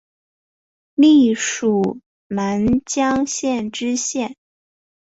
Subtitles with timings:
[0.95, 4.35] 历署南江县知县。